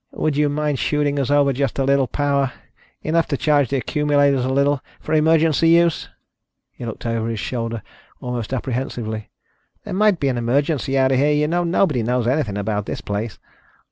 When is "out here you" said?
10.97-11.47